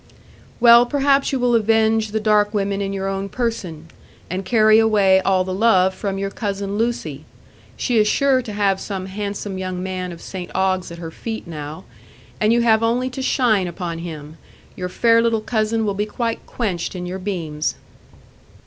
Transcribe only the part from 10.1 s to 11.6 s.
of St Ogg's at her feet